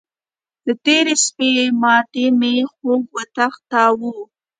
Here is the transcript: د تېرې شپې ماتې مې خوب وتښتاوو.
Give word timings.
د 0.65 0.67
تېرې 0.85 1.13
شپې 1.25 1.49
ماتې 1.81 2.25
مې 2.39 2.53
خوب 2.71 3.03
وتښتاوو. 3.15 4.13